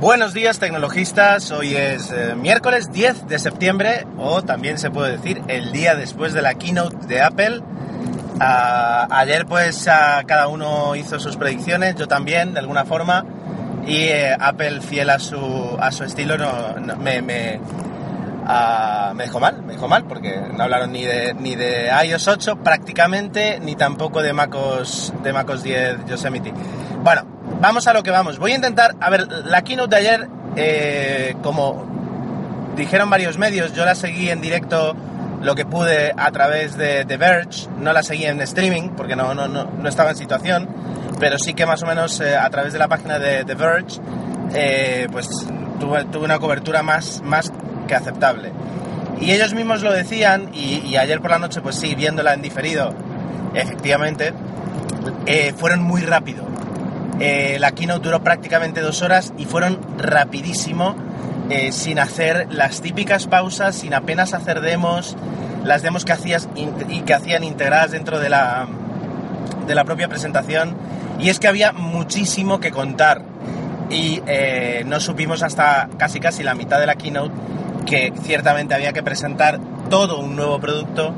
Buenos 0.00 0.32
días 0.32 0.58
tecnologistas, 0.58 1.50
hoy 1.50 1.76
es 1.76 2.10
eh, 2.10 2.34
miércoles 2.34 2.90
10 2.90 3.28
de 3.28 3.38
septiembre 3.38 4.06
o 4.16 4.40
también 4.42 4.78
se 4.78 4.90
puede 4.90 5.12
decir 5.18 5.42
el 5.48 5.72
día 5.72 5.94
después 5.94 6.32
de 6.32 6.40
la 6.40 6.54
keynote 6.54 7.06
de 7.06 7.20
Apple. 7.20 7.60
Ah, 8.40 9.06
ayer 9.10 9.44
pues 9.44 9.86
ah, 9.88 10.22
cada 10.26 10.48
uno 10.48 10.96
hizo 10.96 11.20
sus 11.20 11.36
predicciones, 11.36 11.96
yo 11.96 12.08
también 12.08 12.54
de 12.54 12.60
alguna 12.60 12.86
forma 12.86 13.26
y 13.86 14.04
eh, 14.04 14.34
Apple 14.40 14.80
fiel 14.80 15.10
a 15.10 15.18
su, 15.18 15.76
a 15.78 15.92
su 15.92 16.04
estilo 16.04 16.38
no, 16.38 16.78
no- 16.78 16.96
me, 16.96 17.20
me, 17.20 17.60
ah, 18.46 19.12
me 19.14 19.24
dejó 19.24 19.38
mal, 19.38 19.62
me 19.62 19.74
dejó 19.74 19.86
mal 19.86 20.04
porque 20.04 20.40
no 20.56 20.64
hablaron 20.64 20.92
ni 20.92 21.04
de, 21.04 21.34
ni 21.34 21.56
de 21.56 21.90
iOS 22.06 22.26
8 22.26 22.56
prácticamente 22.64 23.60
ni 23.60 23.76
tampoco 23.76 24.22
de 24.22 24.32
MacOS, 24.32 25.12
de 25.22 25.32
MacOS 25.34 25.62
10 25.62 26.06
Yosemite. 26.06 26.54
Bueno, 27.04 27.26
vamos 27.60 27.86
a 27.86 27.92
lo 27.92 28.02
que 28.02 28.10
vamos. 28.10 28.38
Voy 28.38 28.52
a 28.52 28.56
intentar, 28.56 28.94
a 29.00 29.10
ver, 29.10 29.28
la 29.44 29.62
keynote 29.62 29.94
de 29.94 29.96
ayer, 29.96 30.28
eh, 30.56 31.34
como 31.42 31.86
dijeron 32.76 33.10
varios 33.10 33.38
medios, 33.38 33.72
yo 33.74 33.84
la 33.84 33.94
seguí 33.94 34.30
en 34.30 34.40
directo 34.40 34.96
lo 35.42 35.54
que 35.54 35.64
pude 35.64 36.12
a 36.16 36.30
través 36.30 36.76
de 36.76 37.04
The 37.04 37.16
Verge, 37.16 37.68
no 37.78 37.92
la 37.92 38.02
seguí 38.02 38.26
en 38.26 38.40
streaming 38.42 38.90
porque 38.90 39.16
no, 39.16 39.34
no, 39.34 39.48
no, 39.48 39.64
no 39.64 39.88
estaba 39.88 40.10
en 40.10 40.16
situación, 40.16 40.68
pero 41.18 41.38
sí 41.38 41.54
que 41.54 41.66
más 41.66 41.82
o 41.82 41.86
menos 41.86 42.20
eh, 42.20 42.36
a 42.36 42.48
través 42.50 42.72
de 42.72 42.78
la 42.78 42.88
página 42.88 43.18
de 43.18 43.44
The 43.44 43.54
Verge, 43.54 44.00
eh, 44.54 45.06
pues 45.10 45.28
tuve, 45.78 46.04
tuve 46.06 46.24
una 46.24 46.38
cobertura 46.38 46.82
más, 46.82 47.22
más 47.22 47.52
que 47.86 47.94
aceptable. 47.94 48.52
Y 49.20 49.32
ellos 49.32 49.52
mismos 49.52 49.82
lo 49.82 49.92
decían, 49.92 50.50
y, 50.54 50.78
y 50.86 50.96
ayer 50.96 51.20
por 51.20 51.30
la 51.30 51.38
noche, 51.38 51.60
pues 51.60 51.76
sí, 51.76 51.94
viéndola 51.94 52.32
en 52.32 52.40
diferido, 52.40 52.94
efectivamente, 53.54 54.32
fueron 55.58 55.82
muy 55.82 56.00
rápido. 56.00 56.50
Eh, 57.20 57.58
la 57.60 57.72
keynote 57.72 58.02
duró 58.02 58.22
prácticamente 58.22 58.80
dos 58.80 59.02
horas 59.02 59.34
y 59.36 59.44
fueron 59.44 59.78
rapidísimo, 59.98 60.96
eh, 61.50 61.70
sin 61.70 61.98
hacer 61.98 62.46
las 62.50 62.80
típicas 62.80 63.26
pausas, 63.26 63.76
sin 63.76 63.92
apenas 63.92 64.32
hacer 64.32 64.62
demos, 64.62 65.16
las 65.64 65.82
demos 65.82 66.04
que 66.04 66.12
hacías 66.12 66.48
hacían 67.14 67.44
integradas 67.44 67.90
dentro 67.90 68.18
de 68.18 68.30
la, 68.30 68.66
de 69.66 69.74
la 69.74 69.84
propia 69.84 70.08
presentación. 70.08 70.74
Y 71.18 71.28
es 71.28 71.38
que 71.38 71.48
había 71.48 71.72
muchísimo 71.72 72.60
que 72.60 72.70
contar. 72.70 73.22
Y 73.90 74.22
eh, 74.26 74.84
no 74.86 75.00
supimos 75.00 75.42
hasta 75.42 75.88
casi 75.98 76.20
casi 76.20 76.42
la 76.42 76.54
mitad 76.54 76.80
de 76.80 76.86
la 76.86 76.94
keynote 76.94 77.34
que 77.84 78.12
ciertamente 78.22 78.74
había 78.74 78.92
que 78.92 79.02
presentar 79.02 79.58
todo 79.90 80.20
un 80.20 80.36
nuevo 80.36 80.60
producto, 80.60 81.12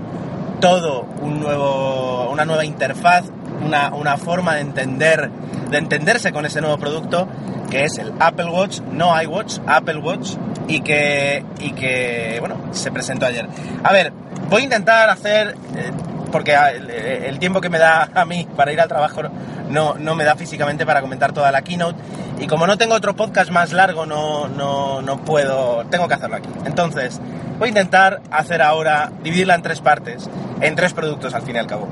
todo 0.60 1.06
un 1.20 1.40
nuevo, 1.40 2.30
una 2.30 2.44
nueva 2.44 2.64
interfaz, 2.64 3.26
una, 3.64 3.92
una 3.94 4.16
forma 4.16 4.54
de 4.54 4.62
entender, 4.62 5.30
de 5.72 5.78
entenderse 5.78 6.32
con 6.32 6.46
ese 6.46 6.60
nuevo 6.60 6.78
producto, 6.78 7.26
que 7.70 7.84
es 7.84 7.98
el 7.98 8.12
Apple 8.20 8.50
Watch, 8.50 8.80
no 8.92 9.20
iWatch, 9.20 9.58
Apple 9.66 9.96
Watch, 9.96 10.34
y 10.68 10.80
que, 10.82 11.44
y 11.58 11.72
que 11.72 12.36
bueno, 12.38 12.56
se 12.70 12.92
presentó 12.92 13.26
ayer. 13.26 13.48
A 13.82 13.92
ver, 13.92 14.12
voy 14.48 14.62
a 14.62 14.64
intentar 14.64 15.10
hacer, 15.10 15.56
eh, 15.74 15.90
porque 16.30 16.54
ah, 16.54 16.70
el, 16.70 16.88
el 16.90 17.38
tiempo 17.38 17.60
que 17.60 17.68
me 17.68 17.78
da 17.78 18.10
a 18.14 18.24
mí 18.24 18.46
para 18.56 18.72
ir 18.72 18.80
al 18.80 18.88
trabajo 18.88 19.22
no, 19.68 19.94
no 19.94 20.14
me 20.14 20.24
da 20.24 20.36
físicamente 20.36 20.86
para 20.86 21.00
comentar 21.00 21.32
toda 21.32 21.50
la 21.50 21.62
keynote, 21.62 21.98
y 22.38 22.46
como 22.46 22.66
no 22.66 22.76
tengo 22.76 22.94
otro 22.94 23.16
podcast 23.16 23.50
más 23.50 23.72
largo, 23.72 24.04
no, 24.04 24.48
no, 24.48 25.00
no 25.00 25.16
puedo, 25.18 25.84
tengo 25.86 26.08
que 26.08 26.14
hacerlo 26.14 26.36
aquí. 26.36 26.48
Entonces, 26.64 27.20
voy 27.58 27.66
a 27.66 27.68
intentar 27.68 28.20
hacer 28.30 28.62
ahora, 28.62 29.12
dividirla 29.22 29.54
en 29.54 29.62
tres 29.62 29.80
partes, 29.80 30.28
en 30.60 30.74
tres 30.74 30.92
productos 30.92 31.34
al 31.34 31.42
fin 31.42 31.56
y 31.56 31.58
al 31.58 31.66
cabo. 31.66 31.88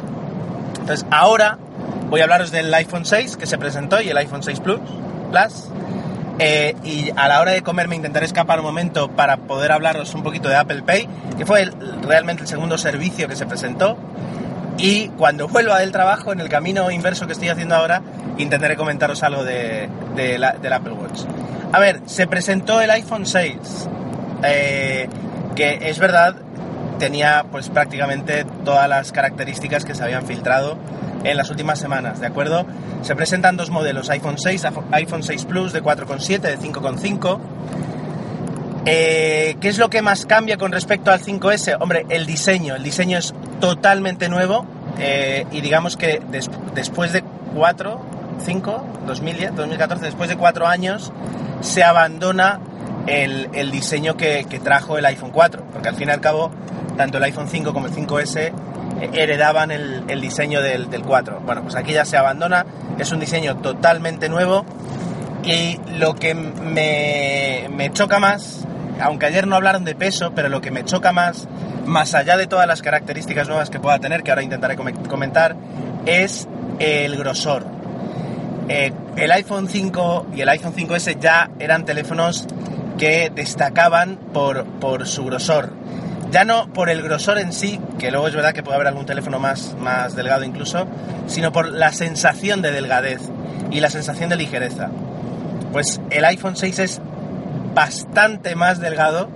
Entonces, 0.80 1.06
ahora 1.10 1.58
voy 2.08 2.20
a 2.20 2.24
hablaros 2.24 2.50
del 2.50 2.72
iPhone 2.74 3.04
6 3.04 3.36
que 3.36 3.46
se 3.46 3.58
presentó 3.58 4.00
y 4.00 4.08
el 4.08 4.16
iPhone 4.16 4.42
6 4.42 4.60
Plus. 4.60 4.80
Plus. 5.30 5.68
Eh, 6.38 6.74
y 6.84 7.10
a 7.16 7.28
la 7.28 7.40
hora 7.40 7.52
de 7.52 7.62
comer 7.62 7.86
me 7.86 7.96
intentaré 7.96 8.24
escapar 8.24 8.60
un 8.60 8.64
momento 8.64 9.08
para 9.10 9.36
poder 9.36 9.72
hablaros 9.72 10.14
un 10.14 10.22
poquito 10.22 10.48
de 10.48 10.56
Apple 10.56 10.82
Pay, 10.82 11.06
que 11.36 11.44
fue 11.44 11.62
el- 11.62 11.74
realmente 12.02 12.42
el 12.42 12.48
segundo 12.48 12.78
servicio 12.78 13.28
que 13.28 13.36
se 13.36 13.44
presentó. 13.46 13.98
Y 14.78 15.08
cuando 15.08 15.48
vuelva 15.48 15.78
del 15.80 15.92
trabajo, 15.92 16.32
en 16.32 16.40
el 16.40 16.48
camino 16.48 16.90
inverso 16.90 17.26
que 17.26 17.34
estoy 17.34 17.50
haciendo 17.50 17.74
ahora, 17.76 18.00
intentaré 18.38 18.76
comentaros 18.76 19.22
algo 19.22 19.44
de, 19.44 19.88
del 20.16 20.72
Apple 20.72 20.92
Watch. 20.94 21.20
A 21.72 21.78
ver, 21.78 22.00
se 22.06 22.26
presentó 22.26 22.80
el 22.80 22.90
iPhone 22.90 23.26
6, 23.26 23.54
eh, 24.42 25.08
que 25.54 25.78
es 25.90 25.98
verdad, 25.98 26.36
tenía 26.98 27.44
pues 27.52 27.68
prácticamente 27.68 28.44
todas 28.64 28.88
las 28.88 29.12
características 29.12 29.84
que 29.84 29.94
se 29.94 30.02
habían 30.02 30.24
filtrado 30.26 30.78
en 31.24 31.36
las 31.36 31.50
últimas 31.50 31.78
semanas, 31.78 32.20
¿de 32.20 32.26
acuerdo? 32.26 32.64
Se 33.02 33.14
presentan 33.14 33.56
dos 33.56 33.70
modelos, 33.70 34.08
iPhone 34.10 34.38
6, 34.38 34.66
iPhone 34.92 35.22
6 35.22 35.44
Plus 35.44 35.72
de 35.72 35.82
4,7, 35.82 36.40
de 36.40 36.58
5,5. 36.58 37.38
Eh, 38.86 39.56
¿Qué 39.60 39.68
es 39.68 39.78
lo 39.78 39.90
que 39.90 40.00
más 40.02 40.24
cambia 40.26 40.56
con 40.56 40.72
respecto 40.72 41.10
al 41.12 41.20
5S? 41.20 41.76
Hombre, 41.80 42.06
el 42.08 42.26
diseño. 42.26 42.74
El 42.76 42.82
diseño 42.82 43.18
es 43.18 43.34
totalmente 43.60 44.28
nuevo 44.28 44.64
eh, 44.98 45.44
y 45.52 45.60
digamos 45.60 45.96
que 45.96 46.20
des- 46.30 46.50
después 46.74 47.12
de 47.12 47.22
4, 47.54 48.00
5, 48.44 48.86
2010, 49.06 49.54
2014, 49.54 50.04
después 50.06 50.30
de 50.30 50.36
4 50.36 50.66
años, 50.66 51.12
se 51.60 51.84
abandona 51.84 52.60
el, 53.06 53.50
diseño 53.70 54.16
que, 54.16 54.46
que 54.48 54.60
trajo 54.60 54.96
el 54.96 55.04
iPhone 55.04 55.30
4, 55.30 55.62
porque 55.72 55.88
al 55.88 55.96
fin 55.96 56.08
y 56.08 56.12
al 56.12 56.20
cabo, 56.20 56.50
tanto 56.96 57.18
el 57.18 57.24
iPhone 57.24 57.48
5 57.48 57.74
como 57.74 57.86
el 57.86 57.92
5S 57.92 58.36
eh, 58.36 58.52
heredaban 59.00 59.70
el, 59.70 60.20
diseño 60.20 60.62
del, 60.62 60.90
del 60.90 61.02
4. 61.02 61.40
Bueno, 61.44 61.62
pues 61.62 61.74
aquí 61.76 61.92
ya 61.92 62.04
se 62.04 62.16
abandona, 62.16 62.66
es 62.98 63.10
un 63.12 63.20
diseño 63.20 63.56
totalmente 63.56 64.28
nuevo 64.28 64.64
y 65.42 65.78
lo 65.98 66.14
que 66.16 66.34
me, 66.34 67.68
me 67.74 67.90
choca 67.92 68.18
más, 68.18 68.66
aunque 69.00 69.26
ayer 69.26 69.46
no 69.46 69.56
hablaron 69.56 69.84
de 69.84 69.94
peso, 69.94 70.32
pero 70.34 70.48
lo 70.48 70.60
que 70.60 70.70
me 70.70 70.84
choca 70.84 71.12
más, 71.12 71.48
más 71.86 72.14
allá 72.14 72.36
de 72.36 72.46
todas 72.46 72.66
las 72.66 72.82
características 72.82 73.48
nuevas 73.48 73.70
que 73.70 73.80
pueda 73.80 73.98
tener, 73.98 74.22
que 74.22 74.30
ahora 74.30 74.42
intentaré 74.42 74.76
come- 74.76 74.92
comentar, 74.92 75.56
es 76.06 76.46
el 76.78 77.16
grosor. 77.16 77.64
Eh, 78.68 78.92
el 79.16 79.32
iPhone 79.32 79.68
5 79.68 80.26
y 80.36 80.42
el 80.42 80.48
iPhone 80.50 80.74
5S 80.74 81.18
ya 81.18 81.50
eran 81.58 81.84
teléfonos 81.84 82.46
que 82.98 83.32
destacaban 83.34 84.16
por, 84.32 84.64
por 84.64 85.06
su 85.08 85.24
grosor. 85.24 85.70
Ya 86.30 86.44
no 86.44 86.72
por 86.72 86.90
el 86.90 87.02
grosor 87.02 87.38
en 87.38 87.52
sí, 87.52 87.80
que 87.98 88.10
luego 88.10 88.28
es 88.28 88.34
verdad 88.34 88.52
que 88.52 88.62
puede 88.62 88.76
haber 88.76 88.88
algún 88.88 89.06
teléfono 89.06 89.38
más, 89.38 89.74
más 89.80 90.14
delgado 90.14 90.44
incluso, 90.44 90.86
sino 91.26 91.50
por 91.52 91.68
la 91.68 91.92
sensación 91.92 92.62
de 92.62 92.70
delgadez 92.70 93.20
y 93.70 93.80
la 93.80 93.90
sensación 93.90 94.30
de 94.30 94.36
ligereza. 94.36 94.90
Pues 95.72 96.00
el 96.10 96.24
iPhone 96.24 96.56
6 96.56 96.78
es 96.78 97.00
bastante 97.74 98.54
más 98.54 98.80
delgado 98.80 99.28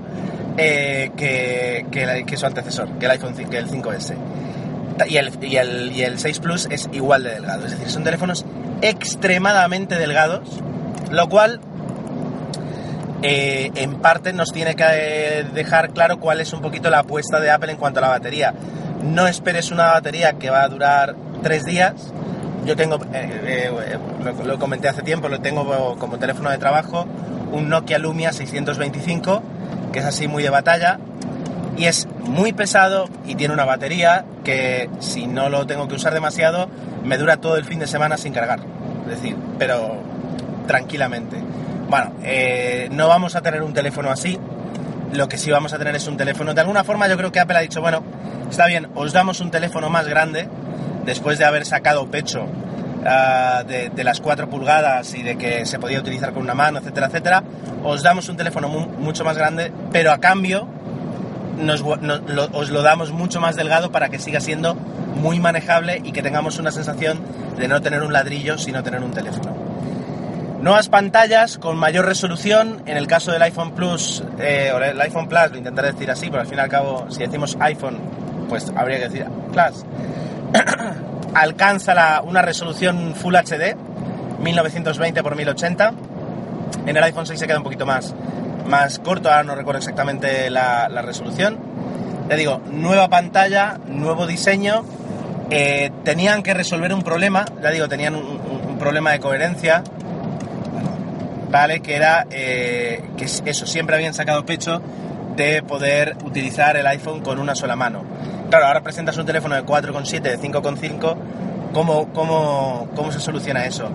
eh, 0.57 1.11
que, 1.17 1.87
que 1.91 2.25
que 2.27 2.37
su 2.37 2.47
antecesor, 2.47 2.89
que 2.99 3.07
el 3.07 3.13
iPhone 3.13 3.35
5, 3.37 3.51
que 3.51 3.59
el 3.59 3.69
5S. 3.69 4.15
Y 5.09 5.17
el, 5.17 5.33
y, 5.43 5.57
el, 5.57 5.93
y 5.93 6.03
el 6.03 6.19
6 6.21 6.39
Plus 6.39 6.69
es 6.71 6.89
igual 6.93 7.25
de 7.25 7.31
delgado. 7.31 7.65
Es 7.67 7.73
decir, 7.73 7.91
son 7.91 8.05
teléfonos 8.05 8.45
extremadamente 8.81 9.97
delgados, 9.97 10.61
lo 11.11 11.29
cual 11.29 11.61
eh, 13.27 13.71
en 13.77 13.95
parte 14.01 14.35
nos 14.35 14.53
tiene 14.53 14.77
que 14.77 14.85
eh, 14.87 15.45
dejar 15.55 15.95
claro 15.95 16.21
cuál 16.21 16.43
es 16.43 16.53
un 16.53 16.61
poquito 16.61 16.91
la 16.91 16.99
apuesta 16.99 17.41
de 17.41 17.51
Apple 17.51 17.73
en 17.73 17.79
cuanto 17.79 18.01
a 18.01 18.03
la 18.03 18.09
batería. 18.09 18.53
No 19.03 19.27
esperes 19.27 19.71
una 19.71 19.93
batería 19.93 20.35
que 20.35 20.51
va 20.51 20.63
a 20.63 20.69
durar 20.69 21.17
tres 21.43 21.65
días. 21.65 22.13
Yo 22.67 22.77
tengo, 22.77 22.99
eh, 23.15 23.99
lo, 24.23 24.45
lo 24.45 24.59
comenté 24.59 24.89
hace 24.89 25.01
tiempo, 25.01 25.31
lo 25.31 25.41
tengo 25.41 25.97
como 25.97 26.19
teléfono 26.19 26.51
de 26.51 26.59
trabajo, 26.59 27.07
un 27.51 27.71
Nokia 27.71 27.99
Lumia 27.99 28.31
625, 28.31 29.43
que 29.91 30.01
es 30.01 30.05
así 30.05 30.29
muy 30.29 30.43
de 30.43 30.51
batalla, 30.51 30.99
y 31.79 31.87
es 31.87 32.07
muy 32.21 32.53
pesado 32.53 33.09
y 33.27 33.37
tiene 33.37 33.55
una 33.55 33.65
batería 33.65 34.27
que 34.45 34.91
si 35.01 35.27
no 35.27 35.49
lo 35.49 35.67
tengo 35.67 35.89
que 35.89 35.95
usar 35.95 36.13
demasiado, 36.13 36.69
me 37.05 37.17
dura 37.17 37.39
todo 37.39 37.57
el 37.57 37.65
fin 37.65 37.79
de 37.79 37.87
semana 37.87 38.19
sin 38.19 38.35
cargar. 38.35 38.61
Es 39.05 39.21
decir, 39.21 39.35
pero 39.59 39.97
tranquilamente. 40.67 41.39
Bueno, 41.89 42.13
eh, 42.23 42.89
no 42.91 43.09
vamos 43.09 43.37
a 43.37 43.43
tener 43.43 43.63
un 43.63 43.73
teléfono 43.73 44.11
así. 44.11 44.39
Lo 45.13 45.29
que 45.29 45.39
sí 45.39 45.51
vamos 45.51 45.73
a 45.73 45.79
tener 45.79 45.95
es 45.95 46.07
un 46.09 46.17
teléfono. 46.17 46.55
De 46.55 46.61
alguna 46.61 46.83
forma 46.85 47.07
yo 47.09 47.17
creo 47.17 47.31
que 47.31 47.41
Apple 47.41 47.57
ha 47.57 47.61
dicho, 47.61 47.81
bueno, 47.81 48.03
está 48.51 48.67
bien, 48.67 48.89
os 48.95 49.13
damos 49.13 49.41
un 49.41 49.51
teléfono 49.51 49.89
más 49.91 50.09
grande, 50.09 50.49
después 51.05 51.39
de 51.39 51.45
haber 51.45 51.65
sacado 51.67 52.07
pecho 52.11 52.47
ah, 53.07 53.63
de, 53.67 53.93
las 54.03 54.21
4 54.21 54.49
pulgadas 54.51 55.15
y 55.15 55.23
de 55.23 55.37
que 55.37 55.67
se 55.67 55.79
podía 55.79 56.01
utilizar 56.01 56.33
con 56.33 56.43
una 56.43 56.55
mano, 56.55 56.79
etcétera, 56.81 57.07
etcétera, 57.07 57.43
os 57.85 58.03
damos 58.03 58.29
un 58.29 58.37
teléfono 58.37 58.69
mu- 58.69 58.87
mucho 58.89 59.25
más 59.25 59.37
grande, 59.37 59.71
pero 59.93 60.11
a 60.11 60.19
cambio 60.19 60.67
nos 61.59 61.83
os 61.83 62.71
lo 62.71 62.83
damos 62.83 63.13
mucho 63.13 63.41
más 63.41 63.55
delgado 63.55 63.93
para 63.93 64.09
que 64.09 64.19
siga 64.19 64.41
siendo 64.41 64.75
muy 64.75 65.39
manejable 65.39 66.01
y 66.03 66.11
que 66.11 66.23
tengamos 66.23 66.59
una 66.59 66.73
sensación 66.73 67.21
de 67.57 67.69
no 67.69 67.81
tener 67.81 68.03
un 68.03 68.13
ladrillo, 68.13 68.59
sino 68.59 68.83
tener 68.83 69.01
un 69.05 69.13
teléfono. 69.13 69.55
Nuevas 70.65 70.89
pantallas 70.89 71.59
con 71.59 71.77
mayor 71.77 72.07
resolución. 72.07 72.85
En 72.87 72.97
el 72.97 73.07
caso 73.07 73.31
del 73.31 73.43
iPhone 73.43 73.73
Plus, 73.73 74.25
eh, 74.39 74.73
o 74.75 74.79
el 74.79 74.99
iPhone 74.99 75.29
Plus, 75.29 75.51
lo 75.51 75.59
intentaré 75.59 75.93
decir 75.93 76.11
así, 76.11 76.31
pero 76.31 76.41
al 76.41 76.47
fin 76.47 76.57
y 76.57 76.61
al 76.63 76.71
cabo, 76.71 77.05
si 77.11 77.19
decimos 77.19 77.59
iPhone, 77.61 77.99
pues 78.49 78.73
habría 78.75 78.97
que 78.97 79.11
decir 79.11 79.27
Plus. 79.53 79.85
alcanza 81.35 82.23
una 82.23 82.41
resolución 82.41 83.15
Full 83.15 83.35
HD, 83.35 83.77
1920 84.41 85.21
x 85.21 85.37
1080. 85.37 85.93
En 86.87 86.97
el 86.97 87.03
iPhone 87.03 87.27
6 87.27 87.39
se 87.39 87.47
queda 87.47 87.59
un 87.59 87.65
poquito 87.65 87.85
más, 87.85 88.15
más 88.67 88.99
corto, 89.01 89.29
ahora 89.29 89.45
no 89.45 89.55
recuerdo 89.55 89.81
exactamente 89.81 90.49
la, 90.49 90.89
resolución. 91.03 91.59
Ya 92.31 92.37
digo, 92.37 92.63
nueva 92.71 93.11
pantalla, 93.11 93.81
nuevo 93.87 94.27
diseño. 94.27 94.87
Eh, 95.51 95.91
tenían 96.05 96.43
que 96.43 96.55
resolver 96.55 96.95
un 96.95 97.03
problema, 97.03 97.45
ya 97.63 97.71
digo, 97.71 97.87
tenían 97.87 98.15
un 98.15 98.79
problema 98.79 99.13
de 99.13 99.21
coherencia, 99.21 99.85
¿vale? 101.55 101.79
Que 101.81 101.95
era 101.95 102.27
eh, 102.33 103.01
que 103.17 103.27
eso, 103.49 103.65
siempre 103.67 103.95
habían 103.95 104.13
sacado 104.13 104.45
pecho 104.45 104.83
de 105.37 105.63
poder 105.63 106.17
utilizar 106.25 106.77
el 106.77 106.85
iPhone 106.89 107.21
con 107.21 107.39
una 107.39 107.55
sola 107.55 107.77
mano. 107.77 108.03
Claro, 108.51 108.67
ahora 108.67 108.81
presentas 108.81 109.17
un 109.19 109.25
teléfono 109.27 109.55
de 109.55 109.63
4,7, 109.65 110.21
de 110.21 110.39
5,5, 110.41 111.17
¿cómo, 111.73 112.09
cómo, 112.13 112.89
¿cómo 112.97 113.13
se 113.13 113.21
soluciona 113.21 113.67
eso? 113.67 113.89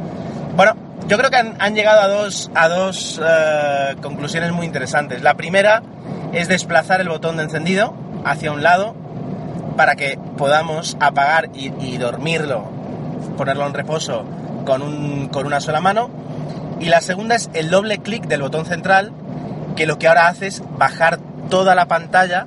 Bueno, 0.55 0.73
yo 1.09 1.17
creo 1.17 1.29
que 1.29 1.35
han, 1.37 1.75
llegado 1.75 1.99
a 2.01 2.07
dos, 2.07 2.49
a 2.55 2.69
dos 2.69 3.19
eh, 3.21 3.95
conclusiones 4.01 4.53
muy 4.53 4.65
interesantes. 4.65 5.21
La 5.21 5.33
primera 5.33 5.81
es 6.31 6.47
desplazar 6.47 7.01
el 7.01 7.09
botón 7.09 7.35
de 7.37 7.43
encendido 7.43 7.93
hacia 8.23 8.53
un 8.53 8.63
lado 8.63 8.95
para 9.75 9.95
que 9.95 10.17
podamos 10.37 10.95
apagar 11.01 11.49
y, 11.53 11.73
y 11.83 11.97
dormirlo, 11.97 12.63
ponerlo 13.37 13.65
en 13.67 13.73
reposo 13.73 14.23
con, 14.65 14.81
un- 14.81 15.27
con 15.27 15.45
una 15.45 15.59
sola 15.59 15.81
mano. 15.81 16.09
Y 16.79 16.85
la 16.85 17.01
segunda 17.01 17.35
es 17.35 17.49
el 17.53 17.69
doble 17.69 17.99
clic 17.99 18.25
del 18.25 18.41
botón 18.41 18.65
central, 18.65 19.11
que 19.75 19.85
lo 19.85 19.99
que 19.99 20.07
ahora 20.07 20.27
hace 20.27 20.47
es 20.47 20.63
bajar 20.77 21.19
toda 21.49 21.75
la 21.75 21.87
pantalla 21.87 22.45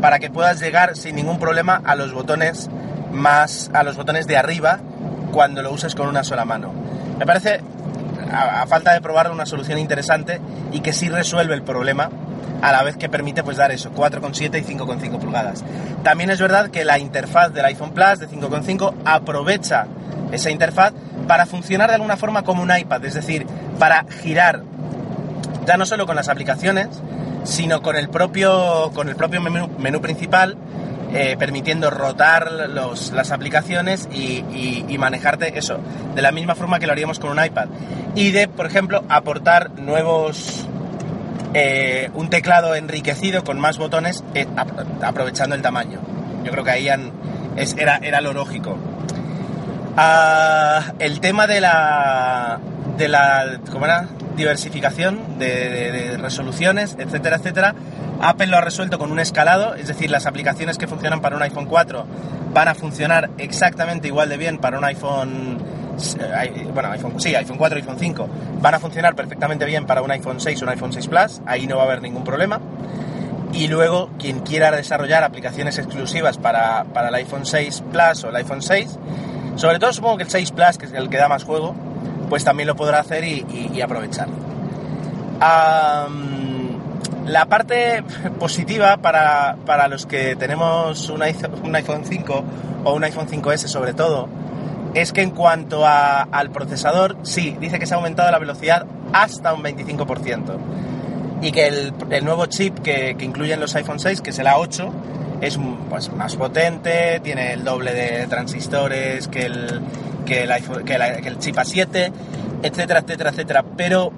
para 0.00 0.18
que 0.18 0.30
puedas 0.30 0.60
llegar 0.60 0.96
sin 0.96 1.16
ningún 1.16 1.38
problema 1.38 1.80
a 1.84 1.94
los 1.94 2.12
botones 2.12 2.68
más 3.12 3.70
a 3.74 3.82
los 3.82 3.96
botones 3.96 4.26
de 4.26 4.36
arriba 4.36 4.78
cuando 5.32 5.62
lo 5.62 5.72
uses 5.72 5.94
con 5.94 6.08
una 6.08 6.24
sola 6.24 6.44
mano. 6.44 6.72
Me 7.18 7.26
parece 7.26 7.60
a, 8.32 8.66
falta 8.66 8.92
de 8.92 9.00
probar 9.00 9.30
una 9.30 9.46
solución 9.46 9.78
interesante 9.78 10.40
y 10.72 10.80
que 10.80 10.92
sí 10.92 11.08
resuelve 11.08 11.54
el 11.54 11.62
problema 11.62 12.10
a 12.62 12.72
la 12.72 12.82
vez 12.82 12.96
que 12.96 13.08
permite 13.08 13.42
pues 13.42 13.56
dar 13.56 13.72
eso, 13.72 13.90
4,7 13.92 14.58
y 14.58 14.76
5,5 14.76 15.18
pulgadas. 15.18 15.64
También 16.02 16.30
es 16.30 16.40
verdad 16.40 16.70
que 16.70 16.84
la 16.84 16.98
interfaz 16.98 17.52
del 17.52 17.64
iPhone 17.64 17.92
Plus 17.92 18.18
de 18.18 18.28
5,5 18.28 18.94
aprovecha 19.04 19.86
esa 20.32 20.50
interfaz 20.50 20.92
para 21.26 21.46
funcionar 21.46 21.88
de 21.88 21.94
alguna 21.94 22.16
forma 22.16 22.42
como 22.42 22.62
un 22.62 22.76
iPad, 22.76 23.04
es 23.04 23.14
decir, 23.14 23.46
para 23.80 24.04
girar 24.22 24.62
ya 25.66 25.76
no 25.76 25.84
solo 25.86 26.06
con 26.06 26.14
las 26.14 26.28
aplicaciones, 26.28 26.86
sino 27.42 27.82
con 27.82 27.96
el 27.96 28.08
propio, 28.08 28.92
con 28.94 29.08
el 29.08 29.16
propio 29.16 29.40
menú, 29.40 29.68
menú 29.78 30.00
principal, 30.00 30.56
eh, 31.12 31.36
permitiendo 31.38 31.90
rotar 31.90 32.50
las 32.50 33.30
aplicaciones 33.32 34.08
y, 34.12 34.84
manejarte 34.98 35.58
eso, 35.58 35.78
de 36.14 36.22
la 36.22 36.30
misma 36.30 36.54
forma 36.54 36.78
que 36.78 36.86
lo 36.86 36.92
haríamos 36.92 37.18
con 37.18 37.36
un 37.36 37.44
iPad. 37.44 37.66
Y 38.14 38.30
de, 38.30 38.46
por 38.46 38.66
ejemplo, 38.66 39.02
aportar 39.08 39.70
nuevos... 39.78 40.66
eh, 41.54 42.10
un 42.14 42.30
teclado 42.30 42.74
enriquecido 42.74 43.42
con 43.42 43.58
más 43.58 43.78
botones, 43.78 44.22
eh, 44.34 44.46
ap- 44.56 45.02
aprovechando 45.02 45.54
el 45.56 45.62
tamaño. 45.62 45.98
Yo 46.44 46.52
creo 46.52 46.62
que 46.64 46.70
ahí 46.70 46.88
era 47.56 48.20
lo 48.20 48.32
lógico. 48.32 48.76
Ah, 49.96 50.92
el 50.98 51.20
tema 51.20 51.46
de 51.46 51.60
la 51.60 52.60
de 52.96 53.08
la 53.08 53.60
¿cómo 53.70 53.86
diversificación 54.36 55.38
de 55.38 56.16
resoluciones, 56.18 56.96
etcétera, 56.98 57.36
etcétera. 57.36 57.74
Apple 58.22 58.46
lo 58.48 58.58
ha 58.58 58.60
resuelto 58.60 58.98
con 58.98 59.10
un 59.10 59.18
escalado, 59.18 59.74
es 59.74 59.88
decir, 59.88 60.10
las 60.10 60.26
aplicaciones 60.26 60.76
que 60.76 60.86
funcionan 60.86 61.20
para 61.20 61.36
un 61.36 61.42
iPhone 61.42 61.66
4 61.66 62.06
van 62.52 62.68
a 62.68 62.74
funcionar 62.74 63.30
exactamente 63.38 64.08
igual 64.08 64.28
de 64.28 64.36
bien 64.36 64.58
para 64.58 64.78
un 64.78 64.84
iPhone 64.84 65.58
eh, 66.18 66.68
bueno, 66.72 66.90
iPhone, 66.92 67.20
sí, 67.20 67.34
iPhone 67.34 67.58
4 67.58 67.76
iPhone 67.76 67.96
5 67.98 68.28
van 68.60 68.74
a 68.74 68.78
funcionar 68.78 69.14
perfectamente 69.14 69.64
bien 69.64 69.86
para 69.86 70.02
un 70.02 70.10
iPhone 70.10 70.40
6 70.40 70.62
o 70.62 70.64
un 70.64 70.70
iPhone 70.70 70.92
6 70.92 71.08
Plus, 71.08 71.40
ahí 71.46 71.66
no 71.66 71.76
va 71.76 71.82
a 71.82 71.86
haber 71.86 72.02
ningún 72.02 72.24
problema. 72.24 72.60
Y 73.52 73.66
luego, 73.66 74.10
quien 74.18 74.40
quiera 74.40 74.70
desarrollar 74.70 75.24
aplicaciones 75.24 75.76
exclusivas 75.78 76.38
para, 76.38 76.84
para 76.84 77.08
el 77.08 77.14
iPhone 77.16 77.44
6 77.44 77.82
Plus 77.90 78.24
o 78.24 78.28
el 78.28 78.36
iPhone 78.36 78.62
6, 78.62 78.98
sobre 79.56 79.78
todo 79.78 79.92
supongo 79.92 80.18
que 80.18 80.22
el 80.22 80.30
6 80.30 80.52
Plus, 80.52 80.78
que 80.78 80.86
es 80.86 80.92
el 80.92 81.08
que 81.08 81.16
da 81.16 81.28
más 81.28 81.44
juego, 81.44 81.74
pues 82.30 82.44
también 82.44 82.66
lo 82.68 82.76
podrá 82.76 83.00
hacer 83.00 83.24
y, 83.24 83.82
aprovechar. 83.82 84.28
La 87.26 87.46
parte 87.46 88.02
positiva 88.38 88.96
para, 88.96 89.56
para 89.66 89.86
los 89.88 90.06
que 90.06 90.34
tenemos 90.36 91.08
un 91.10 91.22
iPhone, 91.22 91.52
un 91.64 91.74
iPhone 91.76 92.02
5 92.04 92.44
o 92.84 92.92
un 92.94 93.04
iPhone 93.04 93.28
5S 93.28 93.66
sobre 93.68 93.92
todo, 93.92 94.28
es 94.94 95.12
que 95.12 95.22
en 95.22 95.30
cuanto 95.30 95.86
a- 95.86 96.22
al 96.22 96.50
procesador, 96.50 97.16
sí, 97.22 97.56
dice 97.60 97.78
que 97.78 97.86
se 97.86 97.94
ha 97.94 97.98
aumentado 97.98 98.30
la 98.32 98.38
velocidad 98.38 98.86
hasta 99.12 99.52
un 99.54 99.62
25% 99.62 100.56
y 101.42 101.52
que 101.52 101.68
el, 101.68 101.92
el 102.10 102.24
nuevo 102.24 102.46
chip 102.46 102.78
que, 102.80 103.14
que 103.16 103.24
incluyen 103.24 103.60
los 103.60 103.74
iPhone 103.76 104.00
6, 104.00 104.20
que 104.22 104.30
es 104.30 104.38
el 104.40 104.46
A8, 104.46 104.90
es 105.40 105.58
pues, 105.88 106.12
más 106.12 106.34
potente, 106.36 107.20
tiene 107.22 107.52
el 107.52 107.64
doble 107.64 107.94
de 107.94 108.26
transistores 108.26 109.28
que 109.28 109.46
el, 109.46 109.80
que 110.30 110.44
el, 110.44 110.50
iPhone- 110.52 110.84
que 110.84 110.94
el 111.28 111.38
chip 111.38 111.56
A7, 111.56 112.12
etcétera, 112.62 113.00
etcétera, 113.00 113.30
etcétera. 113.30 113.64
Pero 113.76 114.12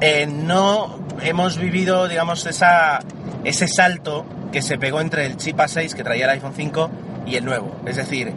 eh, 0.00 0.26
no 0.26 0.98
hemos 1.22 1.56
vivido, 1.56 2.08
digamos, 2.08 2.44
ese 2.46 3.68
salto 3.68 4.26
que 4.50 4.60
se 4.60 4.76
pegó 4.76 5.00
entre 5.00 5.24
el 5.26 5.36
chip 5.36 5.56
A6 5.58 5.94
que 5.94 6.02
traía 6.02 6.24
el 6.24 6.30
iPhone 6.32 6.52
5 6.56 6.90
y 7.26 7.36
el 7.36 7.44
nuevo. 7.44 7.76
Es 7.86 7.94
decir, 7.94 8.32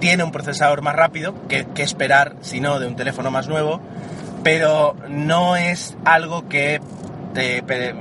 tiene 0.00 0.22
un 0.22 0.32
procesador 0.32 0.82
más 0.82 0.94
rápido, 0.94 1.34
que, 1.48 1.66
esperar, 1.82 2.36
si 2.42 2.60
no, 2.60 2.78
de 2.78 2.86
un 2.88 2.94
teléfono 2.94 3.30
más 3.30 3.48
nuevo, 3.48 3.80
pero 4.42 4.94
no 5.08 5.56
es 5.56 5.96
algo 6.04 6.46
que 6.46 6.78
te, 7.32 7.62
pe- 7.62 7.94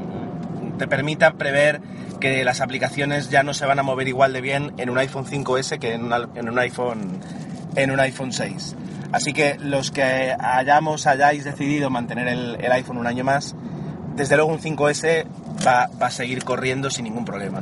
te 0.78 0.88
permita 0.88 1.32
prever 1.32 1.80
que 2.20 2.44
las 2.44 2.60
aplicaciones 2.60 3.30
ya 3.30 3.44
no 3.44 3.54
se 3.54 3.66
van 3.66 3.80
a 3.80 3.84
mover 3.84 4.10
igual 4.10 4.34
de 4.34 4.42
bien 4.42 4.74
en 4.78 4.90
un 4.90 4.98
iPhone 4.98 5.26
5S 5.26 5.80
que 5.80 5.94
en 5.94 6.50
un 6.50 6.60
iPhone 6.60 7.22
en 7.76 7.92
un 7.92 8.00
iPhone 8.00 8.32
6. 8.32 8.76
Así 9.12 9.34
que 9.34 9.58
los 9.60 9.92
que 9.92 10.36
hayamos 10.40 11.08
hayáis 11.08 11.44
decidido 11.44 11.90
mantener 11.90 12.28
el, 12.28 12.58
el 12.60 12.72
iPhone 12.72 12.98
un 12.98 13.08
año 13.08 13.24
más, 13.24 13.56
desde 14.16 14.36
luego 14.36 14.52
un 14.52 14.60
5S 14.60 15.26
va, 15.66 15.90
va 16.02 16.08
a 16.08 16.12
seguir 16.12 16.44
corriendo 16.44 16.90
sin 16.90 17.06
ningún 17.06 17.26
problema. 17.26 17.62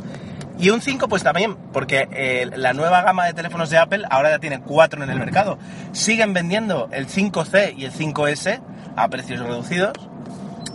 Y 0.60 0.72
un 0.72 0.82
5 0.82 1.08
pues 1.08 1.24
también, 1.24 1.56
porque 1.72 2.08
eh, 2.12 2.50
la 2.56 2.74
nueva 2.74 3.04
gama 3.04 3.26
de 3.26 3.34
teléfonos 3.34 3.70
de 3.70 3.78
Apple 3.78 4.06
ahora 4.10 4.32
ya 4.32 4.40
tiene 4.40 4.60
cuatro 4.60 5.04
en 5.04 5.10
el 5.10 5.20
mercado. 5.20 5.60
Siguen 5.92 6.34
vendiendo 6.34 6.90
el 6.92 7.08
5C 7.08 7.76
y 7.78 7.86
el 7.86 7.94
5S 7.94 8.60
a 8.96 9.08
precios 9.10 9.40
reducidos. 9.40 9.94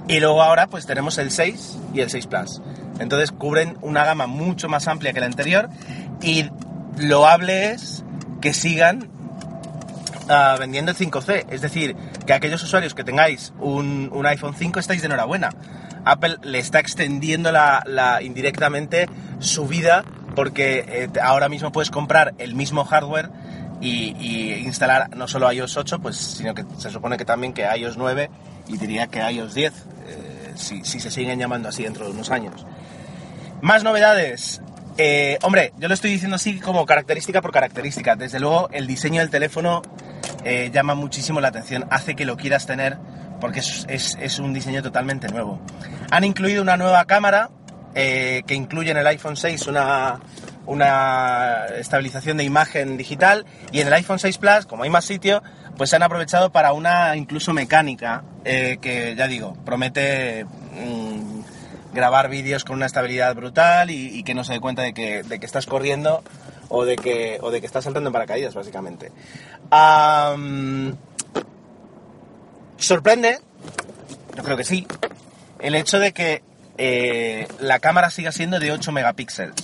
Y 0.09 0.21
luego 0.21 0.43
ahora 0.43 0.69
pues 0.69 0.87
tenemos 0.87 1.19
el 1.19 1.31
6 1.31 1.79
y 1.95 2.01
el 2.01 2.11
6 2.11 2.27
Plus. 2.29 2.63
Entonces 3.01 3.33
cubren 3.33 3.77
una 3.81 4.05
gama 4.05 4.27
mucho 4.27 4.69
más 4.69 4.87
amplia 4.87 5.13
que 5.13 5.21
la 5.21 5.27
anterior 5.27 5.69
y 6.21 6.49
loable 6.97 7.71
es 7.71 8.05
que 8.41 8.53
sigan 8.53 9.09
ah, 10.33 10.57
vendiendo 10.59 10.91
el 10.93 10.97
5C. 10.97 11.47
Es 11.51 11.61
decir, 11.61 11.97
que 12.27 12.33
aquellos 12.33 12.63
usuarios 12.63 12.95
que 12.95 13.05
tengáis 13.05 13.53
un, 13.59 14.11
un 14.13 14.27
iPhone 14.27 14.55
5 14.55 14.81
estáis 14.81 15.03
de 15.03 15.07
enhorabuena. 15.07 15.51
Apple 16.05 16.37
le 16.43 16.59
está 16.59 16.81
extendiendo 16.81 17.53
la, 17.53 18.21
indirectamente 18.23 19.09
su 19.39 19.67
vida 19.67 20.05
porque 20.35 20.85
eh, 20.89 21.09
ahora 21.23 21.49
mismo 21.49 21.71
puedes 21.73 21.91
comprar 21.91 22.35
el 22.39 22.55
mismo 22.55 22.85
hardware 22.85 23.31
y, 23.81 24.17
y 24.19 24.55
instalar 24.65 25.15
no 25.17 25.29
solo 25.29 25.53
iOS 25.53 25.77
8, 25.77 25.99
pues, 26.01 26.17
sino 26.17 26.55
que 26.55 26.65
se 26.79 26.91
supone 26.91 27.17
que 27.17 27.25
también 27.25 27.53
que 27.53 27.65
iOS 27.77 27.97
9 27.97 28.31
y 28.69 28.79
diría 28.79 29.09
que 29.09 29.21
iOS 29.21 29.55
10, 29.55 29.73
eh, 30.07 30.53
si, 30.55 30.85
si 30.85 31.01
se 31.01 31.11
siguen 31.11 31.39
llamando 31.39 31.69
así 31.69 31.83
dentro 31.83 32.07
de 32.07 32.13
unos 32.13 32.31
años. 32.31 32.65
Más 33.61 33.85
novedades. 33.85 34.61
Eh, 34.99 35.39
hombre, 35.43 35.73
yo 35.79 35.89
lo 35.89 35.95
estoy 35.95 36.11
diciendo 36.11 36.37
así 36.37 36.61
como 36.61 36.85
característica 36.85 37.41
por 37.41 37.53
característica. 37.53 38.17
Desde 38.17 38.41
luego, 38.41 38.69
el 38.73 38.87
diseño 38.87 39.21
del 39.21 39.31
teléfono 39.31 39.83
eh, 40.45 40.71
llama 40.73 40.95
muchísimo 40.95 41.41
la 41.41 41.49
atención, 41.49 41.87
hace 41.91 42.15
que 42.15 42.25
lo 42.25 42.37
quieras 42.37 42.67
tener 42.67 42.99
porque 43.43 43.59
es, 43.59 44.39
un 44.39 44.55
diseño 44.55 44.85
totalmente 44.85 45.27
nuevo. 45.27 45.61
Han 46.13 46.23
incluido 46.23 46.63
una 46.63 46.77
nueva 46.77 47.05
cámara 47.07 47.51
eh, 47.93 48.45
que 48.47 48.55
incluye 48.55 48.93
en 48.93 48.97
el 48.97 49.07
iPhone 49.09 49.37
6 49.37 49.67
una, 49.67 50.21
estabilización 51.77 52.37
de 52.37 52.45
imagen 52.45 52.97
digital 52.97 53.45
y 53.73 53.81
en 53.81 53.89
el 53.89 53.95
iPhone 53.95 54.21
6 54.21 54.39
Plus, 54.39 54.67
como 54.67 54.85
hay 54.85 54.91
más 54.91 55.05
sitio, 55.05 55.43
pues 55.77 55.91
se 55.91 55.97
han 55.97 56.05
aprovechado 56.05 56.53
para 56.53 56.73
una 56.73 57.17
incluso 57.17 57.53
mecánica 57.53 58.23
eh, 58.45 58.79
que 58.81 59.17
ya 59.17 59.27
digo, 59.27 59.57
promete 59.65 60.45
mm, 60.45 61.41
grabar 61.95 62.29
vídeos 62.29 62.65
con 62.65 62.77
una 62.77 62.87
estabilidad 62.87 63.35
brutal 63.35 63.91
y, 63.91 64.23
que 64.23 64.35
no 64.35 64.45
se 64.45 64.53
dé 64.53 64.61
cuenta 64.61 64.83
de 64.83 64.95
que 64.95 65.25
estás 65.43 65.67
corriendo 65.67 66.23
o 66.75 66.87
de 66.87 66.97
que, 66.97 67.39
o 67.43 67.51
de 67.51 67.61
que 67.61 67.67
estás 67.67 67.85
saltando 67.85 68.09
en 68.09 68.15
paracaídas, 68.15 68.55
básicamente. 68.55 69.13
Am, 69.71 70.97
sorprende, 72.79 73.39
yo 74.35 74.43
creo 74.43 74.57
que 74.57 74.65
sí, 74.65 74.87
el 75.61 75.75
hecho 75.75 75.99
de 75.99 76.13
que 76.13 76.43
eh, 76.79 77.47
la 77.61 77.79
cámara 77.79 78.09
siga 78.09 78.33
siendo 78.33 78.59
de 78.59 78.73
8 78.73 78.91
megapíxeles. 78.91 79.55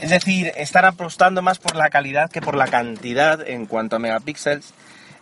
Es 0.00 0.08
decir, 0.08 0.52
están 0.56 0.86
apostando 0.86 1.42
más 1.42 1.58
por 1.58 1.76
la 1.76 1.90
calidad 1.90 2.30
que 2.30 2.40
por 2.40 2.56
la 2.56 2.66
cantidad 2.66 3.46
en 3.46 3.66
cuanto 3.66 3.96
a 3.96 3.98
megapíxeles. 3.98 4.72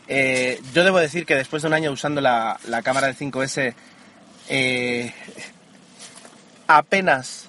Eh, 0.07 0.61
yo 0.73 0.85
debo 0.85 0.99
decir 1.01 1.27
que 1.27 1.35
después 1.35 1.63
de 1.63 1.69
un 1.69 1.75
año 1.75 1.91
usando 1.91 2.21
la, 2.21 2.61
la 2.69 2.83
cámara 2.83 3.09
del 3.09 3.17
5S, 3.17 3.75
eh, 4.49 5.13
apenas 6.69 7.49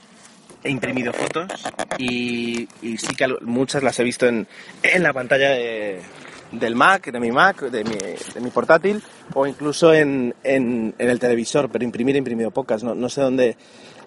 he 0.63 0.69
imprimido 0.69 1.13
fotos 1.13 1.51
y, 1.97 2.67
y 2.81 2.97
sí 2.97 3.15
que 3.15 3.27
muchas 3.41 3.83
las 3.83 3.99
he 3.99 4.03
visto 4.03 4.27
en, 4.27 4.47
en 4.81 5.03
la 5.03 5.13
pantalla 5.13 5.49
de, 5.49 6.01
del 6.51 6.75
Mac, 6.75 7.11
de 7.11 7.19
mi 7.19 7.31
Mac, 7.31 7.61
de 7.61 7.83
mi, 7.83 7.95
de 7.95 8.41
mi 8.41 8.49
portátil 8.49 9.01
o 9.33 9.45
incluso 9.45 9.93
en, 9.93 10.33
en, 10.43 10.93
el 10.97 11.19
televisor, 11.19 11.69
pero 11.69 11.83
imprimir 11.83 12.15
he 12.15 12.19
imprimido 12.19 12.51
pocas. 12.51 12.83
No, 12.83 12.95
no 12.95 13.09
sé 13.09 13.21
dónde, 13.21 13.57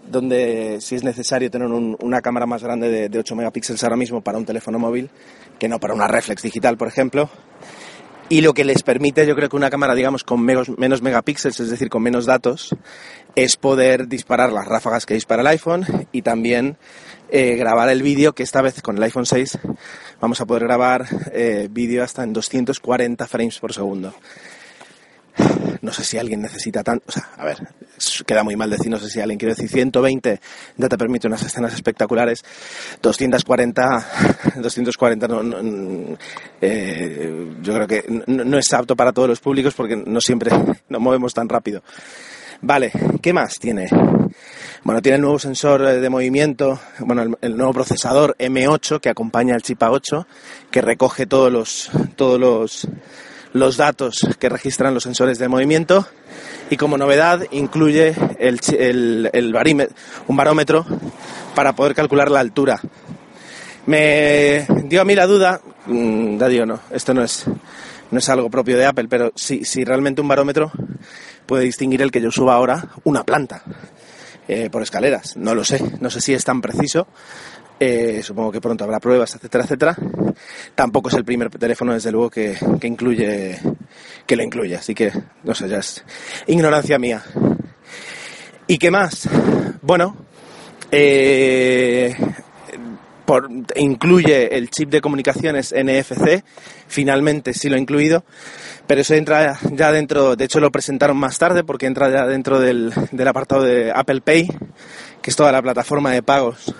dónde, 0.08 0.78
si 0.80 0.94
es 0.94 1.04
necesario 1.04 1.50
tener 1.50 1.68
un, 1.68 1.96
una 2.00 2.22
cámara 2.22 2.46
más 2.46 2.62
grande 2.62 2.88
de, 2.90 3.08
de 3.08 3.18
8 3.18 3.34
megapíxeles 3.34 3.82
ahora 3.84 3.96
mismo 3.96 4.20
para 4.20 4.38
un 4.38 4.44
teléfono 4.44 4.78
móvil 4.78 5.10
que 5.58 5.68
no 5.68 5.80
para 5.80 5.94
una 5.94 6.08
reflex 6.08 6.42
digital, 6.42 6.76
por 6.76 6.88
ejemplo. 6.88 7.28
Y 8.28 8.40
lo 8.40 8.54
que 8.54 8.64
les 8.64 8.82
permite, 8.82 9.24
yo 9.24 9.36
creo 9.36 9.48
que 9.48 9.54
una 9.54 9.70
cámara, 9.70 9.94
digamos, 9.94 10.24
con 10.24 10.42
menos, 10.42 10.68
megapíxeles, 11.02 11.60
es 11.60 11.70
decir, 11.70 11.88
con 11.88 12.02
menos 12.02 12.26
datos, 12.26 12.74
es 13.36 13.56
poder 13.56 14.08
disparar 14.08 14.52
las 14.52 14.66
ráfagas 14.66 15.06
que 15.06 15.14
dispara 15.14 15.42
el 15.42 15.46
iPhone 15.46 15.86
y 16.10 16.22
también 16.22 16.76
eh, 17.28 17.54
grabar 17.54 17.88
el 17.88 18.02
vídeo, 18.02 18.34
que 18.34 18.42
esta 18.42 18.62
vez 18.62 18.82
con 18.82 18.96
el 18.96 19.02
iPhone 19.04 19.26
6 19.26 19.58
vamos 20.20 20.40
a 20.40 20.46
poder 20.46 20.64
grabar 20.64 21.06
eh, 21.32 21.68
vídeo 21.70 22.02
hasta 22.02 22.24
en 22.24 22.32
240 22.32 23.26
frames 23.28 23.58
por 23.60 23.72
segundo. 23.72 24.12
No 25.80 25.92
sé 25.92 26.02
si 26.02 26.18
alguien 26.18 26.42
necesita 26.42 26.82
tanto, 26.82 27.04
o 27.06 27.12
sea, 27.12 27.30
a 27.36 27.44
ver, 27.44 27.58
queda 28.26 28.42
muy 28.42 28.56
mal 28.56 28.70
decir, 28.70 28.90
no 28.90 28.98
sé 28.98 29.08
si 29.08 29.20
alguien 29.20 29.38
quiere 29.38 29.54
decir 29.54 29.68
120, 29.68 30.40
ya 30.76 30.88
te 30.88 30.98
permite 30.98 31.26
unas 31.26 31.42
escenas 31.42 31.74
espectaculares, 31.74 32.44
240, 33.02 34.06
240 34.56 35.28
no, 35.28 35.42
no 35.42 36.18
eh, 36.60 37.54
yo 37.62 37.74
creo 37.74 37.86
que 37.86 38.04
no, 38.26 38.58
es 38.58 38.72
apto 38.72 38.96
para 38.96 39.12
todos 39.12 39.28
los 39.28 39.40
públicos 39.40 39.74
porque 39.74 39.96
no 39.96 40.20
siempre 40.20 40.50
nos 40.88 41.00
movemos 41.00 41.34
tan 41.34 41.48
rápido. 41.48 41.82
Vale, 42.62 42.90
¿qué 43.20 43.34
más 43.34 43.58
tiene? 43.58 43.86
Bueno, 44.82 45.02
tiene 45.02 45.16
el 45.16 45.22
nuevo 45.22 45.38
sensor 45.38 45.82
de 45.82 46.08
movimiento, 46.08 46.80
bueno, 47.00 47.22
el, 47.22 47.36
el, 47.42 47.56
nuevo 47.56 47.74
procesador 47.74 48.34
M8 48.38 48.98
que 49.00 49.10
acompaña 49.10 49.54
al 49.54 49.62
chip 49.62 49.80
A8, 49.80 50.26
que 50.70 50.80
recoge 50.80 51.26
todos 51.26 51.52
los, 51.52 51.90
todos 52.16 52.40
los, 52.40 52.88
los 53.56 53.76
datos 53.76 54.26
que 54.38 54.48
registran 54.48 54.94
los 54.94 55.02
sensores 55.02 55.38
de 55.38 55.48
movimiento 55.48 56.06
y 56.68 56.76
como 56.76 56.98
novedad 56.98 57.42
incluye 57.50 58.14
el, 58.38 58.60
el, 58.78 59.30
el 59.32 59.88
un 60.26 60.36
barómetro 60.36 60.84
para 61.54 61.74
poder 61.74 61.94
calcular 61.94 62.30
la 62.30 62.40
altura. 62.40 62.80
Me 63.86 64.66
dio 64.84 65.00
a 65.00 65.04
mí 65.04 65.14
la 65.14 65.26
duda, 65.26 65.60
mmm, 65.86 66.36
no, 66.36 66.80
esto 66.90 67.14
no 67.14 67.22
es, 67.22 67.46
no 68.10 68.18
es 68.18 68.28
algo 68.28 68.50
propio 68.50 68.76
de 68.76 68.84
Apple, 68.84 69.06
pero 69.08 69.32
si, 69.36 69.64
si 69.64 69.84
realmente 69.84 70.20
un 70.20 70.28
barómetro 70.28 70.72
puede 71.46 71.64
distinguir 71.64 72.02
el 72.02 72.10
que 72.10 72.20
yo 72.20 72.30
suba 72.30 72.54
ahora 72.54 72.88
una 73.04 73.24
planta 73.24 73.62
eh, 74.48 74.68
por 74.70 74.82
escaleras. 74.82 75.36
No 75.36 75.54
lo 75.54 75.64
sé, 75.64 75.82
no 76.00 76.10
sé 76.10 76.20
si 76.20 76.34
es 76.34 76.44
tan 76.44 76.60
preciso. 76.60 77.06
Eh, 77.78 78.22
supongo 78.22 78.52
que 78.52 78.60
pronto 78.60 78.84
habrá 78.84 78.98
pruebas, 79.00 79.34
etcétera, 79.34 79.64
etcétera. 79.64 79.96
Tampoco 80.74 81.08
es 81.08 81.14
el 81.14 81.24
primer 81.24 81.50
teléfono, 81.50 81.92
desde 81.92 82.10
luego, 82.10 82.30
que, 82.30 82.56
que 82.80 82.86
incluye, 82.86 83.58
que 84.26 84.36
lo 84.36 84.42
incluye. 84.42 84.76
Así 84.76 84.94
que, 84.94 85.12
no 85.44 85.54
sé, 85.54 85.68
ya 85.68 85.78
es 85.78 86.02
ignorancia 86.46 86.98
mía. 86.98 87.22
¿Y 88.66 88.78
qué 88.78 88.90
más? 88.90 89.28
Bueno, 89.82 90.16
eh, 90.90 92.16
por, 93.26 93.48
incluye 93.76 94.56
el 94.56 94.70
chip 94.70 94.88
de 94.90 95.00
comunicaciones 95.00 95.74
NFC, 95.74 96.42
finalmente 96.88 97.52
sí 97.52 97.68
lo 97.68 97.76
ha 97.76 97.78
incluido, 97.78 98.24
pero 98.86 99.02
eso 99.02 99.14
entra 99.14 99.58
ya 99.72 99.92
dentro, 99.92 100.34
de 100.34 100.44
hecho 100.44 100.60
lo 100.60 100.72
presentaron 100.72 101.16
más 101.16 101.38
tarde 101.38 101.62
porque 101.62 101.86
entra 101.86 102.10
ya 102.10 102.26
dentro 102.26 102.58
del, 102.58 102.92
del 103.12 103.28
apartado 103.28 103.62
de 103.62 103.92
Apple 103.94 104.20
Pay, 104.20 104.48
que 105.22 105.30
es 105.30 105.36
toda 105.36 105.52
la 105.52 105.62
plataforma 105.62 106.12
de 106.12 106.22
pagos 106.22 106.74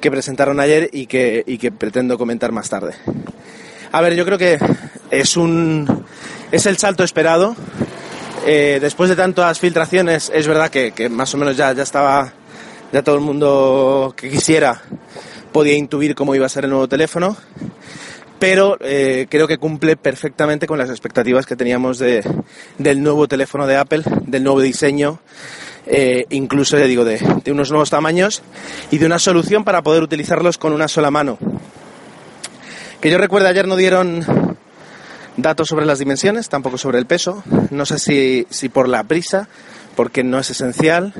que 0.00 0.10
presentaron 0.10 0.60
ayer 0.60 0.90
y 0.92 1.06
que, 1.06 1.44
y 1.46 1.58
que 1.58 1.72
pretendo 1.72 2.18
comentar 2.18 2.52
más 2.52 2.68
tarde. 2.68 2.94
A 3.92 4.00
ver, 4.00 4.14
yo 4.14 4.24
creo 4.24 4.38
que 4.38 4.58
es 5.10 5.36
un 5.36 6.04
es 6.52 6.66
el 6.66 6.76
salto 6.78 7.04
esperado. 7.04 7.56
Eh, 8.46 8.78
después 8.80 9.10
de 9.10 9.16
tantas 9.16 9.58
filtraciones, 9.58 10.30
es 10.32 10.46
verdad 10.46 10.70
que, 10.70 10.92
que 10.92 11.08
más 11.08 11.34
o 11.34 11.38
menos 11.38 11.56
ya, 11.56 11.72
ya 11.72 11.82
estaba 11.82 12.32
ya 12.92 13.02
todo 13.02 13.16
el 13.16 13.20
mundo 13.20 14.14
que 14.16 14.30
quisiera 14.30 14.80
podía 15.52 15.76
intuir 15.76 16.14
cómo 16.14 16.34
iba 16.34 16.46
a 16.46 16.50
ser 16.50 16.64
el 16.64 16.70
nuevo 16.70 16.88
teléfono, 16.88 17.36
pero 18.38 18.76
eh, 18.80 19.26
creo 19.28 19.48
que 19.48 19.58
cumple 19.58 19.96
perfectamente 19.96 20.66
con 20.66 20.78
las 20.78 20.90
expectativas 20.90 21.46
que 21.46 21.56
teníamos 21.56 21.98
de, 21.98 22.22
del 22.78 23.02
nuevo 23.02 23.26
teléfono 23.28 23.66
de 23.66 23.76
Apple, 23.76 24.02
del 24.26 24.44
nuevo 24.44 24.60
diseño, 24.60 25.20
eh, 25.88 26.26
incluso, 26.30 26.78
ya 26.78 26.84
digo, 26.84 27.04
de, 27.04 27.20
unos 27.50 27.70
nuevos 27.70 27.90
tamaños 27.90 28.42
y 28.90 28.98
de 28.98 29.06
una 29.06 29.18
solución 29.18 29.64
para 29.64 29.82
poder 29.82 30.02
utilizarlos 30.02 30.58
con 30.58 30.72
una 30.72 30.86
sola 30.86 31.10
mano. 31.10 31.38
Que 33.00 33.10
yo 33.10 33.18
recuerdo 33.18 33.48
ayer 33.48 33.66
no 33.66 33.76
dieron 33.76 34.24
datos 35.36 35.68
sobre 35.68 35.86
las 35.86 35.98
dimensiones, 35.98 36.48
tampoco 36.48 36.78
sobre 36.78 36.98
el 36.98 37.06
peso. 37.06 37.42
No 37.70 37.86
sé 37.86 37.98
si, 37.98 38.46
si 38.50 38.68
por 38.68 38.88
la 38.88 39.04
prisa, 39.04 39.48
porque 39.96 40.22
no 40.22 40.38
es 40.38 40.50
esencial, 40.50 41.14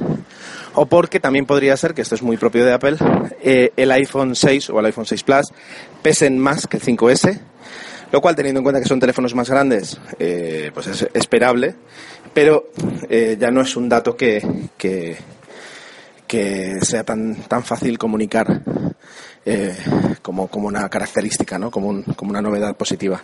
o 0.75 0.87
porque 0.87 1.19
también 1.19 1.47
podría 1.47 1.77
ser, 1.77 1.95
que 1.95 2.03
esto 2.03 2.15
es 2.15 2.23
muy 2.23 2.37
propio 2.37 2.65
de 2.65 2.73
Apple, 2.73 2.97
eh, 3.43 3.73
el 3.77 3.91
iPhone 3.91 4.37
6 4.37 4.71
o 4.71 4.79
el 4.81 4.87
iPhone 4.87 5.07
6 5.07 5.23
Plus 5.23 5.47
pesen 6.03 6.39
más 6.39 6.67
que 6.67 6.77
el 6.77 6.83
5S, 6.83 7.41
lo 8.13 8.21
cual 8.21 8.37
teniendo 8.37 8.61
en 8.61 8.65
cuenta 8.65 8.81
que 8.81 8.89
son 8.89 9.01
teléfonos 9.01 9.35
más 9.35 9.51
grandes, 9.51 9.99
eh, 10.19 10.71
pues 10.73 10.87
es 10.87 11.09
esperable, 11.15 11.75
pero 12.41 12.71
eh, 13.11 13.37
ya 13.37 13.51
no 13.51 13.63
es 13.63 13.75
un 13.75 13.89
dato 13.89 14.17
que, 14.17 14.41
que, 14.79 15.17
sea 16.83 17.03
tan, 17.03 17.35
tan 17.35 17.65
fácil 17.65 17.99
comunicar 17.99 18.63
eh, 19.45 19.77
como, 20.23 20.47
como 20.47 20.69
una 20.69 20.89
característica, 20.89 21.59
¿no? 21.59 21.73
como, 21.73 21.89
un, 21.89 22.05
como 22.05 22.31
una 22.31 22.41
novedad 22.41 22.77
positiva. 22.77 23.21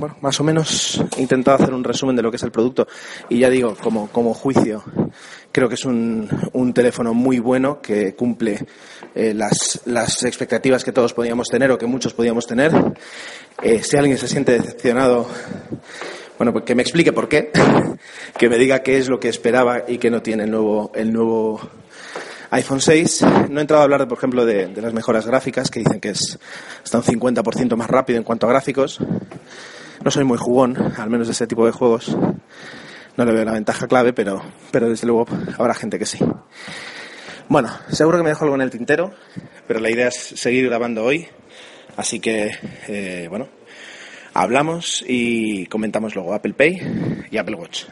Bueno, 0.00 0.16
más 0.20 0.40
o 0.40 0.44
menos 0.44 1.02
he 1.16 1.22
intentado 1.22 1.62
hacer 1.62 1.74
un 1.74 1.84
resumen 1.84 2.16
de 2.16 2.22
lo 2.22 2.30
que 2.30 2.36
es 2.36 2.42
el 2.42 2.50
producto 2.50 2.86
y 3.28 3.38
ya 3.38 3.50
digo, 3.50 3.74
como, 3.74 4.08
como 4.08 4.34
juicio, 4.34 4.82
creo 5.52 5.68
que 5.68 5.74
es 5.74 5.84
un, 5.84 6.28
un 6.52 6.72
teléfono 6.72 7.14
muy 7.14 7.38
bueno 7.38 7.80
que 7.80 8.14
cumple 8.14 8.66
eh, 9.14 9.32
las, 9.34 9.82
las 9.84 10.24
expectativas 10.24 10.84
que 10.84 10.92
todos 10.92 11.12
podíamos 11.14 11.48
tener 11.48 11.70
o 11.70 11.78
que 11.78 11.86
muchos 11.86 12.14
podíamos 12.14 12.46
tener. 12.46 12.72
Eh, 13.62 13.82
si 13.82 13.96
alguien 13.96 14.18
se 14.18 14.28
siente 14.28 14.52
decepcionado, 14.52 15.26
bueno, 16.38 16.52
pues 16.52 16.64
que 16.64 16.74
me 16.74 16.82
explique 16.82 17.12
por 17.12 17.28
qué, 17.28 17.50
que 18.38 18.48
me 18.48 18.58
diga 18.58 18.82
qué 18.82 18.98
es 18.98 19.08
lo 19.08 19.20
que 19.20 19.28
esperaba 19.28 19.84
y 19.86 19.98
que 19.98 20.10
no 20.10 20.22
tiene 20.22 20.44
el 20.44 20.50
nuevo, 20.50 20.90
el 20.94 21.12
nuevo 21.12 21.60
iPhone 22.54 22.80
6. 22.80 23.22
No 23.50 23.58
he 23.58 23.62
entrado 23.62 23.80
a 23.80 23.84
hablar, 23.84 24.06
por 24.06 24.16
ejemplo, 24.16 24.46
de, 24.46 24.68
las 24.80 24.92
mejoras 24.92 25.26
gráficas, 25.26 25.70
que 25.70 25.80
dicen 25.80 26.00
que 26.00 26.10
es 26.10 26.38
hasta 26.84 26.98
un 26.98 27.04
50% 27.04 27.74
más 27.74 27.90
rápido 27.90 28.16
en 28.16 28.24
cuanto 28.24 28.46
a 28.46 28.50
gráficos. 28.50 29.00
No 30.04 30.10
soy 30.10 30.22
muy 30.22 30.38
jugón, 30.38 30.76
al 30.96 31.10
menos 31.10 31.26
de 31.26 31.32
ese 31.32 31.48
tipo 31.48 31.66
de 31.66 31.72
juegos. 31.72 32.16
No 33.16 33.24
le 33.24 33.32
veo 33.32 33.44
la 33.44 33.52
ventaja 33.52 33.88
clave, 33.88 34.12
pero, 34.12 34.40
pero 34.70 34.88
desde 34.88 35.06
luego 35.06 35.26
habrá 35.58 35.74
gente 35.74 35.98
que 35.98 36.06
sí. 36.06 36.18
Bueno, 37.48 37.70
seguro 37.90 38.18
que 38.18 38.24
me 38.24 38.30
dejo 38.30 38.44
algo 38.44 38.54
en 38.54 38.62
el 38.62 38.70
tintero, 38.70 39.12
pero 39.66 39.80
la 39.80 39.90
idea 39.90 40.08
es 40.08 40.14
seguir 40.14 40.66
grabando 40.68 41.02
hoy. 41.02 41.26
Así 41.96 42.20
que, 42.20 42.52
eh, 42.86 43.26
bueno, 43.28 43.48
hablamos 44.32 45.04
y 45.06 45.66
comentamos 45.66 46.14
luego 46.14 46.34
Apple 46.34 46.54
Pay 46.54 47.26
y 47.32 47.36
Apple 47.36 47.56
Watch. 47.56 47.86